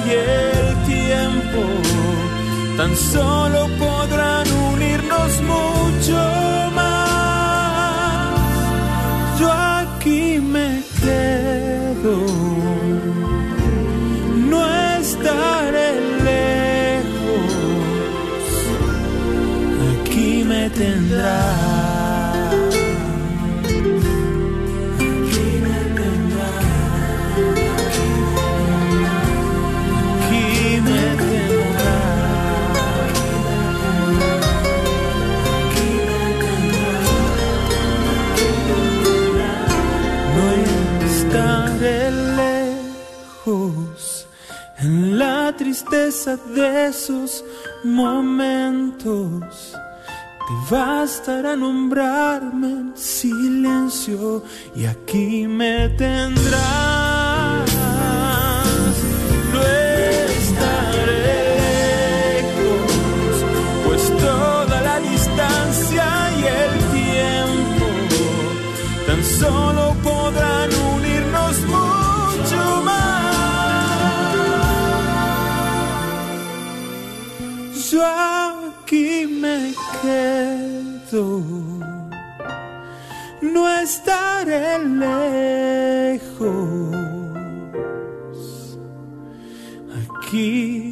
tan 2.78 2.96
solo 2.96 3.68
podrán 3.80 4.48
unirnos 4.72 5.42
mucho 5.42 6.72
más. 6.76 8.30
Yo 9.40 9.52
aquí 9.52 10.40
me 10.40 10.84
quedo, 11.02 12.18
no 14.50 14.60
estaré 15.00 15.90
lejos, 16.30 17.54
aquí 20.02 20.44
me 20.44 20.70
tendrás. 20.70 21.67
Tristeza 46.08 46.38
de 46.38 46.88
esos 46.88 47.44
momentos. 47.84 49.74
Te 50.48 50.76
bastará 50.76 51.56
nombrarme 51.56 52.68
en 52.68 52.94
silencio 52.96 54.44
y 54.76 54.86
aquí 54.86 55.48
me 55.48 55.90
tendrás. 55.90 57.70
No 59.52 59.62
estaré 60.40 61.18
lejos, 62.40 62.92
pues 63.86 64.04
toda 64.18 64.82
la 64.82 65.00
distancia 65.02 66.06
y 66.40 66.44
el 66.64 66.74
tiempo 67.02 67.88
tan 69.08 69.24
solo 69.24 69.94
podrán 70.04 70.17
Yo 77.98 78.06
aquí 78.06 79.26
me 79.26 79.74
quedo, 80.04 81.42
no 83.42 83.68
estaré 83.82 84.78
lejos. 84.78 86.38
Aquí 89.98 90.87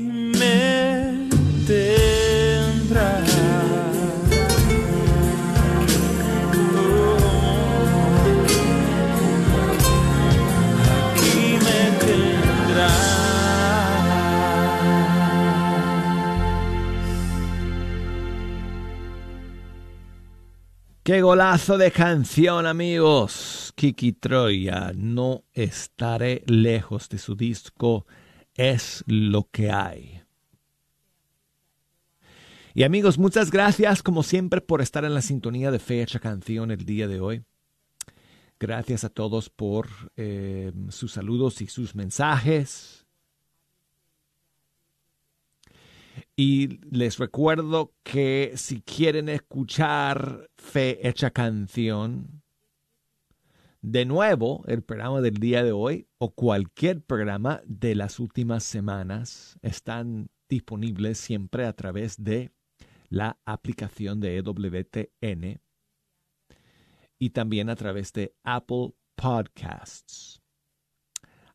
Qué 21.06 21.22
golazo 21.22 21.78
de 21.78 21.91
canción, 21.91 22.66
amigos. 22.66 23.72
Kiki 23.76 24.14
Troya, 24.14 24.91
no 24.95 25.43
estaré 25.53 26.43
lejos 26.47 27.10
de 27.10 27.20
su 27.20 27.36
disco, 27.36 28.08
es 28.56 29.03
lo 29.06 29.47
que 29.51 29.70
hay. 29.70 30.24
Y 32.74 32.82
amigos, 32.82 33.20
muchas 33.20 33.51
gracias 33.51 34.01
como 34.01 34.24
siempre 34.24 34.62
por 34.62 34.82
estar 34.82 35.06
en 35.06 35.14
la 35.14 35.22
sintonía 35.22 35.70
de 35.70 35.78
Fecha 35.78 36.20
Canción 36.20 36.72
el 36.72 36.84
día 36.86 37.08
de 37.08 37.20
hoy. 37.20 37.43
Gracias 38.60 39.03
a 39.03 39.10
todos 39.10 39.51
por 39.51 39.88
eh, 40.16 40.72
sus 40.89 41.12
saludos 41.12 41.62
y 41.62 41.68
sus 41.68 41.93
mensajes. 41.93 43.05
Y 46.38 46.80
les 46.92 47.18
recuerdo 47.18 47.94
que 48.04 48.54
si 48.56 48.82
quieren 48.82 49.30
escuchar 49.30 50.50
Fe 50.58 51.08
Hecha 51.08 51.32
Canción, 51.32 52.44
de 53.82 54.04
nuevo, 54.04 54.64
el 54.68 54.84
programa 54.84 55.22
del 55.22 55.36
día 55.36 55.64
de 55.64 55.72
hoy 55.72 56.10
o 56.18 56.34
cualquier 56.34 57.02
programa 57.04 57.62
de 57.66 57.96
las 57.96 58.20
últimas 58.20 58.64
semanas 58.64 59.58
están 59.62 60.30
disponibles 60.50 61.20
siempre 61.20 61.66
a 61.66 61.74
través 61.74 62.22
de 62.22 62.52
la 63.10 63.40
aplicación 63.46 64.20
de 64.20 64.38
EWTN 64.38 65.62
y 67.18 67.30
también 67.30 67.70
a 67.70 67.76
través 67.76 68.12
de 68.12 68.36
Apple 68.44 68.94
Podcasts. 69.16 70.42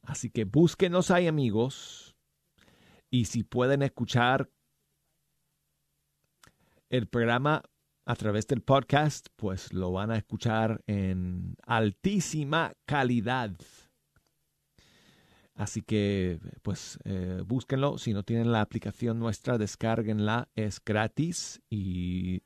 Así 0.01 0.31
que 0.31 0.45
búsquenos 0.45 1.11
ahí 1.11 1.27
amigos 1.27 2.17
y 3.11 3.27
si 3.27 3.43
pueden 3.43 3.83
escuchar 3.83 4.49
el 6.91 7.07
programa 7.07 7.63
a 8.05 8.17
través 8.17 8.47
del 8.49 8.63
podcast, 8.63 9.29
pues 9.37 9.73
lo 9.73 9.93
van 9.93 10.11
a 10.11 10.17
escuchar 10.17 10.83
en 10.87 11.55
altísima 11.65 12.73
calidad. 12.85 13.53
Así 15.55 15.83
que, 15.83 16.41
pues, 16.63 16.99
eh, 17.05 17.43
búsquenlo. 17.47 17.99
Si 17.99 18.13
no 18.13 18.25
tienen 18.25 18.51
la 18.51 18.63
aplicación 18.63 19.19
nuestra, 19.19 19.59
descárguenla. 19.59 20.49
Es 20.55 20.83
gratis 20.85 21.61
y 21.71 22.43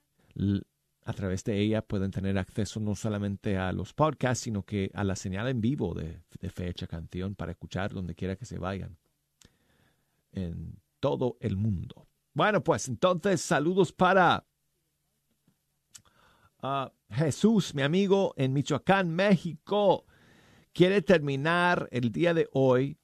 a 1.04 1.12
través 1.12 1.44
de 1.44 1.60
ella 1.60 1.80
pueden 1.80 2.10
tener 2.10 2.36
acceso 2.38 2.80
no 2.80 2.94
solamente 2.94 3.56
a 3.56 3.72
los 3.72 3.94
podcasts, 3.94 4.44
sino 4.44 4.64
que 4.64 4.90
a 4.94 5.04
la 5.04 5.16
señal 5.16 5.48
en 5.48 5.60
vivo 5.60 5.94
de, 5.94 6.22
de 6.40 6.50
fecha 6.50 6.86
canción 6.86 7.34
para 7.36 7.52
escuchar 7.52 7.94
donde 7.94 8.14
quiera 8.14 8.36
que 8.36 8.46
se 8.46 8.58
vayan. 8.58 8.98
En 10.32 10.80
todo 11.00 11.36
el 11.40 11.56
mundo. 11.56 12.03
Bueno, 12.34 12.64
pues 12.64 12.88
entonces 12.88 13.40
saludos 13.40 13.92
para 13.92 14.44
uh, 16.64 16.88
Jesús, 17.08 17.72
mi 17.76 17.82
amigo 17.82 18.34
en 18.36 18.52
Michoacán, 18.52 19.08
México. 19.14 20.04
Quiere 20.72 21.00
terminar 21.00 21.88
el 21.92 22.10
día 22.10 22.34
de 22.34 22.48
hoy 22.52 22.98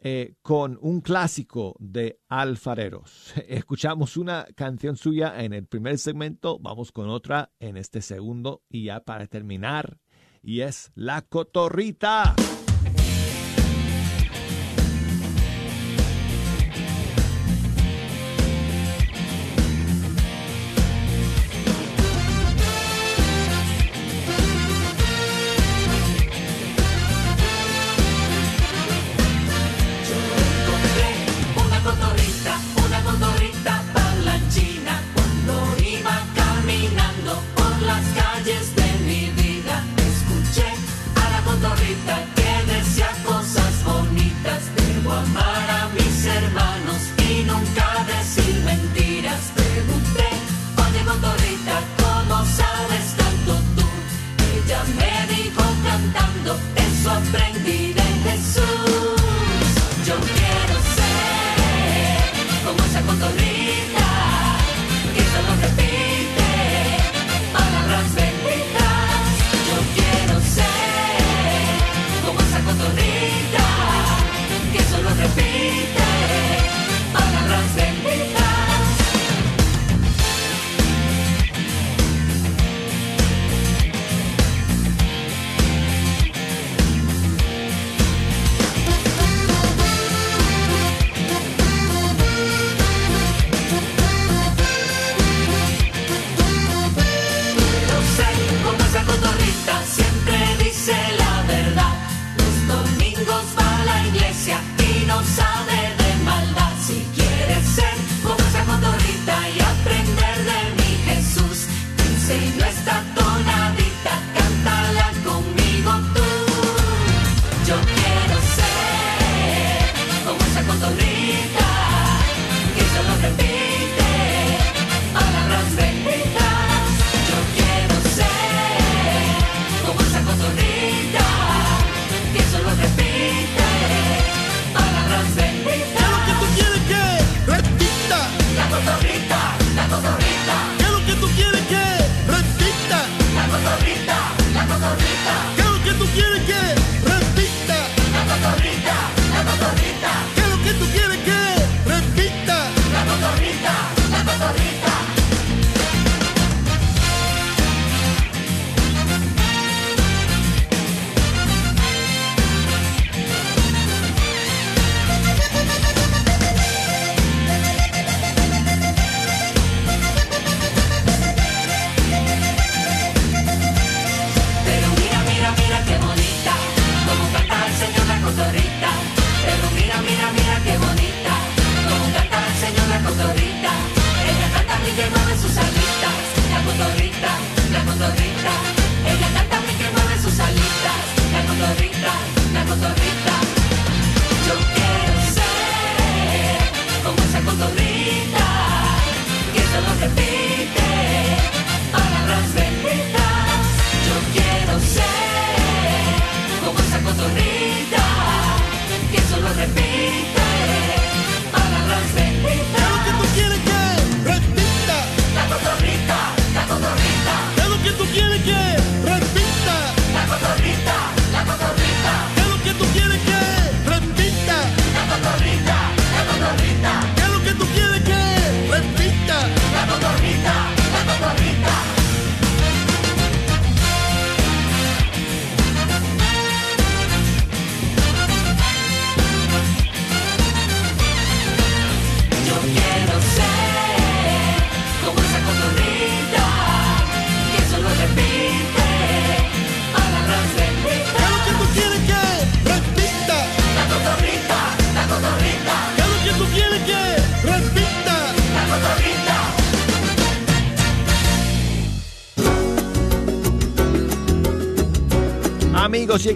eh, 0.00 0.34
con 0.42 0.76
un 0.82 1.00
clásico 1.00 1.76
de 1.78 2.18
alfareros. 2.28 3.32
Escuchamos 3.46 4.16
una 4.16 4.44
canción 4.56 4.96
suya 4.96 5.40
en 5.44 5.52
el 5.52 5.64
primer 5.64 5.98
segmento, 5.98 6.58
vamos 6.58 6.90
con 6.90 7.08
otra 7.08 7.52
en 7.60 7.76
este 7.76 8.02
segundo 8.02 8.64
y 8.68 8.86
ya 8.86 8.98
para 8.98 9.28
terminar, 9.28 10.00
y 10.42 10.62
es 10.62 10.90
La 10.96 11.22
Cotorrita. 11.22 12.34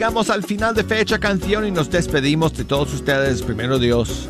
Llegamos 0.07 0.31
al 0.31 0.45
final 0.45 0.73
de 0.73 0.85
Fecha 0.85 1.19
Canción 1.19 1.67
y 1.67 1.73
nos 1.73 1.91
despedimos 1.91 2.57
de 2.57 2.65
todos 2.65 2.95
ustedes. 2.95 3.43
Primero 3.43 3.77
Dios, 3.77 4.29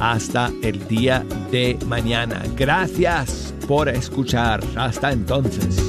hasta 0.00 0.50
el 0.62 0.88
día 0.88 1.22
de 1.52 1.78
mañana. 1.84 2.42
Gracias 2.56 3.52
por 3.66 3.90
escuchar. 3.90 4.64
Hasta 4.74 5.12
entonces. 5.12 5.87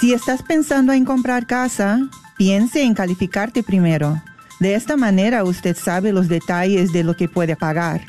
Si 0.05 0.13
estás 0.13 0.43
pensando 0.43 0.93
en 0.93 1.07
comprar 1.07 1.47
casa, 1.47 1.99
piense 2.37 2.83
en 2.83 2.93
calificarte 2.93 3.63
primero. 3.63 4.21
De 4.61 4.75
esta 4.75 4.99
manera 4.99 5.45
usted 5.45 5.75
sabe 5.75 6.13
los 6.13 6.29
detalles 6.29 6.93
de 6.93 7.03
lo 7.03 7.17
que 7.17 7.27
puede 7.27 7.57
pagar. 7.57 8.03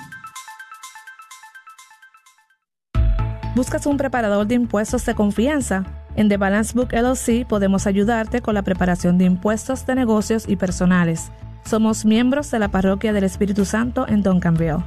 ¿Buscas 3.55 3.85
un 3.87 3.95
preparador 3.97 4.45
de 4.45 4.55
impuestos 4.55 5.05
de 5.05 5.15
confianza? 5.15 5.85
En 6.15 6.29
The 6.29 6.37
Balance 6.37 6.73
Book 6.75 6.93
LLC 6.93 7.47
podemos 7.47 7.87
ayudarte 7.87 8.41
con 8.41 8.53
la 8.53 8.61
preparación 8.61 9.17
de 9.17 9.25
impuestos 9.25 9.85
de 9.85 9.95
negocios 9.95 10.45
y 10.47 10.55
personales. 10.57 11.31
Somos 11.67 12.05
miembros 12.05 12.49
de 12.49 12.57
la 12.59 12.69
Parroquia 12.69 13.11
del 13.11 13.25
Espíritu 13.25 13.65
Santo 13.65 14.07
en 14.07 14.23
Duncanville. 14.23 14.85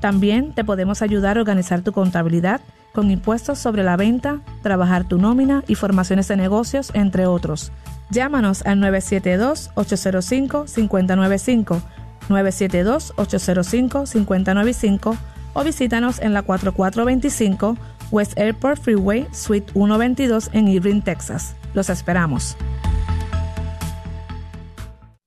También 0.00 0.52
te 0.52 0.64
podemos 0.64 1.00
ayudar 1.00 1.38
a 1.38 1.40
organizar 1.40 1.82
tu 1.82 1.92
contabilidad 1.92 2.60
con 2.92 3.12
impuestos 3.12 3.60
sobre 3.60 3.84
la 3.84 3.96
venta, 3.96 4.40
trabajar 4.62 5.04
tu 5.04 5.18
nómina 5.18 5.62
y 5.68 5.76
formaciones 5.76 6.26
de 6.26 6.36
negocios, 6.36 6.90
entre 6.94 7.28
otros. 7.28 7.70
Llámanos 8.10 8.66
al 8.66 8.80
972-805-595, 8.80 11.80
972-805-595 12.28 15.16
o 15.52 15.62
visítanos 15.62 16.18
en 16.18 16.34
la 16.34 16.42
4425 16.42 17.76
West 18.10 18.36
Airport 18.36 18.82
Freeway, 18.82 19.28
Suite 19.30 19.72
122 19.74 20.50
en 20.52 20.66
Irving, 20.66 21.02
Texas. 21.02 21.54
Los 21.72 21.88
esperamos. 21.88 22.56